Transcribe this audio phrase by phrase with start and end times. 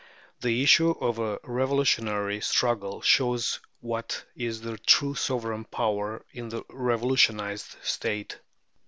[0.39, 6.63] The issue of a revolutionary struggle shows what is the true sovereign power in the
[6.69, 8.39] revolutionized state.